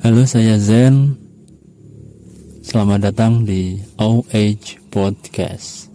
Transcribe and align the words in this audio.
Halo, 0.00 0.22
saya 0.30 0.54
Zen. 0.62 1.18
Selamat 2.62 3.10
datang 3.10 3.42
di 3.42 3.82
OH 3.98 4.78
Podcast. 4.94 5.90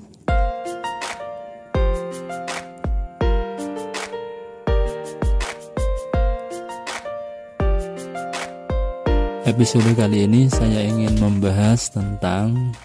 Episode 9.47 9.95
kali 9.95 10.27
ini 10.27 10.51
saya 10.51 10.83
ingin 10.83 11.15
membahas 11.15 11.87
tentang 11.95 12.75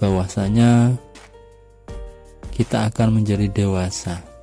bahwasanya 0.00 0.96
kita 2.56 2.88
akan 2.88 3.20
menjadi 3.20 3.52
dewasa. 3.52 4.33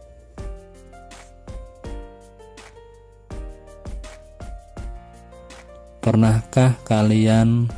Pernahkah 6.02 6.82
kalian 6.82 7.70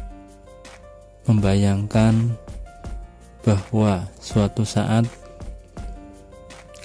membayangkan 1.28 2.32
bahwa 3.44 4.08
suatu 4.16 4.64
saat 4.64 5.04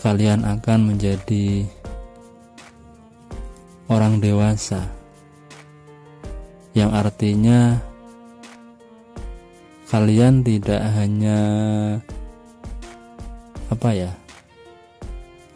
kalian 0.03 0.43
akan 0.43 0.91
menjadi 0.91 1.63
orang 3.87 4.19
dewasa? 4.19 4.83
Yang 6.75 7.07
artinya 7.07 7.79
kalian 9.95 10.43
tidak 10.43 10.83
hanya 10.99 11.39
apa 13.71 13.91
ya? 13.95 14.11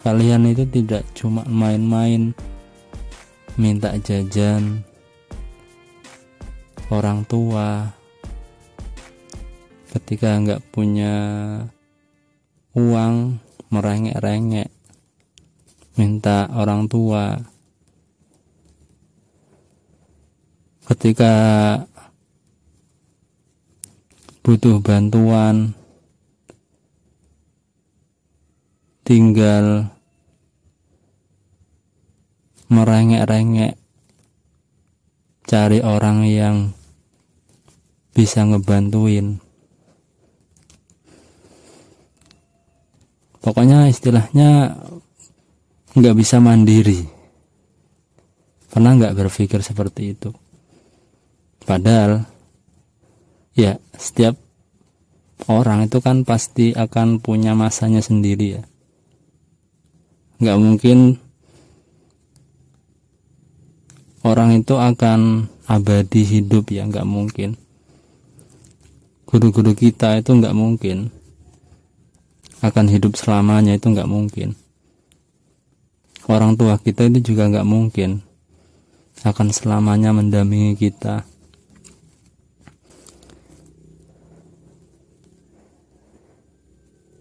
Kalian 0.06 0.46
itu 0.46 0.62
tidak 0.62 1.02
cuma 1.18 1.42
main-main 1.50 2.30
minta 3.58 3.98
jajan 3.98 4.86
orang 6.92 7.24
tua 7.24 7.88
ketika 9.88 10.36
nggak 10.36 10.60
punya 10.68 11.16
uang 12.76 13.40
merengek-rengek 13.72 14.68
minta 15.96 16.48
orang 16.52 16.88
tua. 16.88 17.36
Ketika 20.88 21.32
butuh 24.44 24.76
bantuan 24.84 25.72
tinggal 29.00 29.88
merengek-rengek 32.68 33.80
cari 35.48 35.80
orang 35.80 36.28
yang 36.28 36.56
bisa 38.12 38.44
ngebantuin. 38.44 39.40
Pokoknya 43.42 43.90
istilahnya 43.90 44.78
nggak 45.98 46.16
bisa 46.16 46.38
mandiri. 46.38 47.02
Pernah 48.70 48.96
nggak 48.96 49.16
berpikir 49.18 49.60
seperti 49.60 50.14
itu? 50.14 50.30
Padahal 51.66 52.24
ya 53.52 53.76
setiap 53.98 54.38
orang 55.50 55.90
itu 55.90 55.98
kan 55.98 56.22
pasti 56.22 56.72
akan 56.72 57.18
punya 57.18 57.52
masanya 57.58 58.00
sendiri 58.00 58.60
ya. 58.60 58.62
Nggak 60.38 60.58
mungkin 60.62 60.98
orang 64.22 64.62
itu 64.62 64.78
akan 64.78 65.50
abadi 65.66 66.22
hidup 66.22 66.70
ya 66.70 66.86
nggak 66.86 67.06
mungkin 67.06 67.58
guru-guru 69.32 69.72
kita 69.72 70.20
itu 70.20 70.36
nggak 70.36 70.52
mungkin. 70.52 71.08
Akan 72.60 72.84
hidup 72.92 73.16
selamanya 73.16 73.80
itu 73.80 73.88
nggak 73.88 74.06
mungkin. 74.06 74.52
Orang 76.28 76.54
tua 76.60 76.76
kita 76.76 77.08
itu 77.08 77.32
juga 77.32 77.48
nggak 77.48 77.66
mungkin 77.66 78.20
akan 79.24 79.48
selamanya 79.54 80.12
mendampingi 80.12 80.76
kita. 80.76 81.24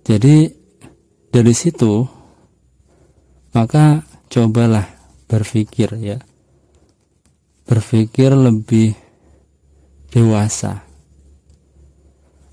Jadi 0.03 0.51
dari 1.31 1.53
situ 1.55 2.03
maka 3.55 4.03
cobalah 4.27 4.83
berpikir 5.31 5.95
ya. 5.95 6.19
Berpikir 7.63 8.35
lebih 8.35 8.91
dewasa 10.11 10.90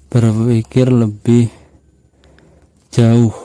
berpikir 0.08 0.88
lebih 0.88 1.52
jauh. 2.88 3.36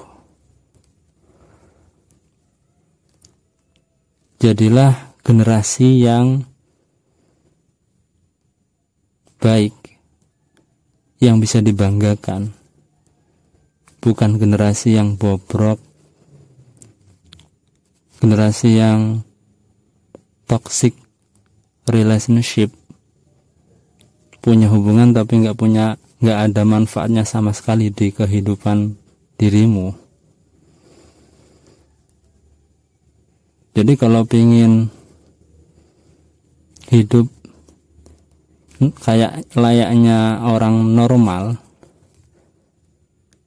Jadilah 4.39 5.15
generasi 5.23 6.03
yang 6.03 6.43
baik, 9.39 9.75
yang 11.19 11.39
bisa 11.39 11.63
dibanggakan, 11.63 12.51
bukan 14.03 14.35
generasi 14.35 14.99
yang 14.99 15.15
bobrok, 15.15 15.79
generasi 18.19 18.79
yang 18.79 19.23
toxic 20.47 20.95
relationship, 21.87 22.71
punya 24.43 24.67
hubungan 24.67 25.15
tapi 25.15 25.39
nggak 25.43 25.55
punya 25.55 25.95
nggak 26.23 26.39
ada 26.39 26.63
manfaatnya 26.63 27.27
sama 27.27 27.51
sekali 27.51 27.91
di 27.91 28.15
kehidupan 28.15 28.95
dirimu. 29.35 29.91
Jadi 33.75 33.93
kalau 33.99 34.23
ingin 34.31 34.87
hidup 36.87 37.27
kayak 39.03 39.51
layaknya 39.51 40.39
orang 40.47 40.95
normal, 40.95 41.59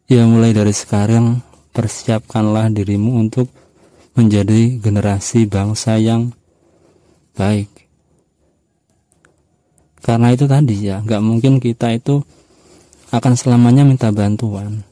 ya 0.05 0.29
mulai 0.29 0.53
dari 0.53 0.77
sekarang 0.77 1.41
persiapkanlah 1.73 2.69
dirimu 2.69 3.25
untuk 3.25 3.49
menjadi 4.13 4.85
generasi 4.85 5.49
bangsa 5.49 5.97
yang 5.97 6.29
baik. 7.33 7.73
Karena 10.05 10.29
itu 10.37 10.45
tadi 10.45 10.93
ya, 10.93 11.01
nggak 11.01 11.23
mungkin 11.25 11.57
kita 11.57 11.97
itu 11.97 12.21
akan 13.17 13.33
selamanya 13.35 13.89
minta 13.89 14.13
bantuan. 14.13 14.85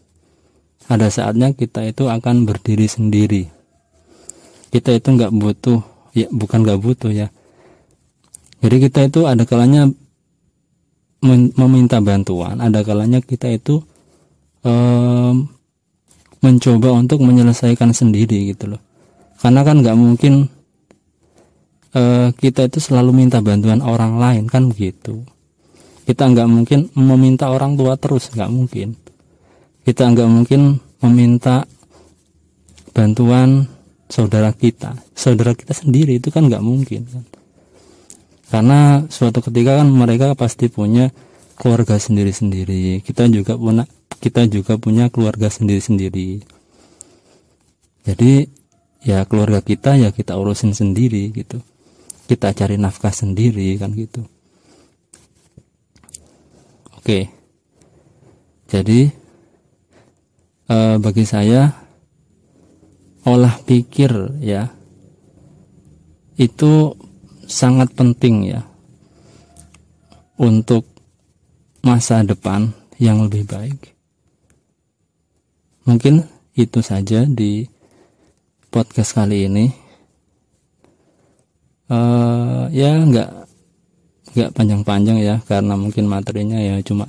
Ada 0.89 1.09
saatnya 1.09 1.53
kita 1.53 1.85
itu 1.85 2.09
akan 2.09 2.49
berdiri 2.49 2.89
sendiri. 2.89 3.49
Kita 4.73 4.93
itu 4.97 5.09
nggak 5.13 5.33
butuh, 5.33 5.81
ya 6.17 6.29
bukan 6.33 6.65
nggak 6.65 6.81
butuh 6.81 7.13
ya. 7.13 7.29
Jadi 8.65 8.77
kita 8.89 9.01
itu 9.09 9.29
ada 9.29 9.45
kalanya 9.45 9.89
meminta 11.57 12.01
bantuan, 12.05 12.61
ada 12.61 12.85
kalanya 12.85 13.21
kita 13.21 13.49
itu 13.49 13.81
um, 14.65 15.49
mencoba 16.45 16.93
untuk 16.93 17.25
menyelesaikan 17.25 17.97
sendiri 17.97 18.53
gitu 18.53 18.77
loh. 18.77 18.81
Karena 19.41 19.65
kan 19.65 19.81
nggak 19.81 19.97
mungkin 19.97 20.49
uh, 21.97 22.29
kita 22.37 22.69
itu 22.69 22.81
selalu 22.81 23.25
minta 23.25 23.41
bantuan 23.41 23.81
orang 23.81 24.21
lain 24.21 24.45
kan 24.49 24.69
gitu 24.73 25.25
kita 26.05 26.29
nggak 26.29 26.49
mungkin 26.49 26.81
meminta 26.93 27.49
orang 27.49 27.81
tua 27.81 27.97
terus 27.97 28.29
nggak 28.29 28.51
mungkin. 28.53 28.93
Kita 29.85 30.13
nggak 30.13 30.29
mungkin 30.29 30.77
meminta 31.01 31.65
bantuan 32.93 33.65
saudara 34.13 34.53
kita. 34.53 35.01
Saudara 35.17 35.57
kita 35.57 35.73
sendiri 35.73 36.21
itu 36.21 36.29
kan 36.29 36.45
nggak 36.45 36.61
mungkin 36.61 37.09
kan. 37.09 37.25
Karena 38.53 38.81
suatu 39.09 39.41
ketika 39.41 39.81
kan 39.81 39.89
mereka 39.89 40.37
pasti 40.37 40.69
punya 40.69 41.09
keluarga 41.57 41.97
sendiri-sendiri. 41.97 43.01
Kita 43.01 43.25
juga 43.33 43.57
punya 43.57 43.89
kita 44.21 44.45
juga 44.49 44.77
punya 44.77 45.09
keluarga 45.09 45.49
sendiri-sendiri. 45.49 46.45
Jadi 48.05 48.33
ya 49.09 49.25
keluarga 49.25 49.65
kita 49.65 49.97
ya 49.97 50.13
kita 50.13 50.37
urusin 50.37 50.77
sendiri 50.77 51.33
gitu. 51.33 51.65
Kita 52.29 52.53
cari 52.53 52.77
nafkah 52.77 53.13
sendiri 53.13 53.77
kan 53.81 53.93
gitu 53.97 54.34
Oke. 57.05 57.29
Jadi 58.65 59.13
eh, 60.73 60.97
bagi 60.97 61.25
saya 61.29 61.69
olah 63.29 63.61
pikir 63.61 64.41
ya 64.41 64.73
itu 66.41 66.97
sangat 67.45 67.93
penting 67.93 68.57
ya 68.57 68.65
untuk 70.41 70.89
masa 71.85 72.25
depan 72.25 72.73
yang 72.97 73.29
lebih 73.29 73.53
baik. 73.53 73.93
Mungkin 75.85 76.25
itu 76.57 76.81
saja 76.81 77.29
di 77.29 77.69
podcast 78.73 79.13
kali 79.13 79.45
ini. 79.45 79.69
uh, 81.93 82.65
ya 82.73 82.97
nggak 82.97 83.44
nggak 84.35 84.51
panjang-panjang 84.51 85.19
ya 85.23 85.37
karena 85.47 85.79
mungkin 85.79 86.11
materinya 86.11 86.59
ya 86.59 86.83
cuma 86.83 87.07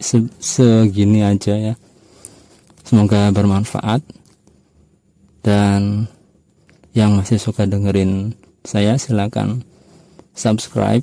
se 0.00 0.24
segini 0.40 1.20
aja 1.20 1.52
ya. 1.52 1.74
Semoga 2.82 3.28
bermanfaat. 3.30 4.00
Dan 5.42 6.06
yang 6.94 7.18
masih 7.18 7.36
suka 7.36 7.66
dengerin 7.66 8.32
saya 8.62 8.94
silakan 8.94 9.66
subscribe 10.32 11.02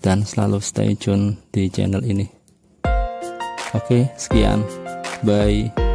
dan 0.00 0.24
selalu 0.24 0.58
stay 0.64 0.96
tune 0.96 1.36
di 1.52 1.68
channel 1.68 2.02
ini. 2.02 2.26
Oke 3.76 4.08
sekian. 4.16 4.64
Bye 5.24 5.85